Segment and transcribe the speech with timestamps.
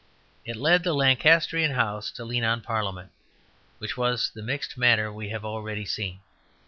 [0.45, 3.11] It led the Lancastrian House to lean on Parliament,
[3.77, 6.21] which was the mixed matter we have already seen.